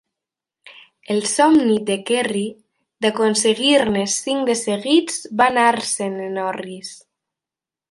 El 1.15 1.19
somni 1.31 1.75
del 1.89 2.01
Kerry 2.07 2.41
d'aconseguir-ne 3.07 4.07
cinc 4.15 4.49
de 4.51 4.57
seguits 4.63 5.21
va 5.43 5.51
anar-se'n 5.53 6.19
en 6.31 6.43
orris. 6.49 6.99